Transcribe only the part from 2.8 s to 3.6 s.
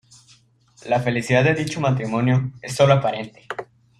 aparente.